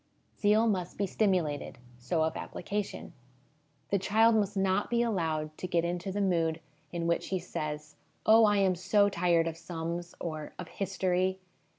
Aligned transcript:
Zeal 0.35 0.65
must 0.65 0.97
be 0.97 1.05
stimulated. 1.05 1.77
So 1.99 2.23
of 2.23 2.35
application. 2.35 3.13
The 3.91 3.99
child 3.99 4.33
must 4.33 4.57
not 4.57 4.89
be 4.89 5.03
allowed 5.03 5.55
to 5.59 5.67
get 5.67 5.85
into 5.85 6.11
the 6.11 6.21
mood 6.21 6.33
I$O 6.33 6.41
HOME 6.41 6.47
EDUCATION 6.47 7.01
in 7.03 7.07
which 7.07 7.27
he 7.27 7.37
says, 7.37 7.95
'Oh, 8.25 8.45
I 8.45 8.57
am 8.57 8.73
so 8.73 9.09
tired 9.09 9.45
of 9.47 9.57
sums,' 9.57 10.15
or 10.19 10.53
'of 10.57 10.69
history.' 10.69 11.37